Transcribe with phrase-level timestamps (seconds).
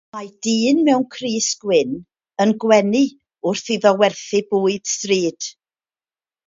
[0.15, 1.91] Mae dyn mewn crys gwyn
[2.47, 3.05] yn gwenu
[3.51, 5.55] wrth iddo werthu bwyd stryd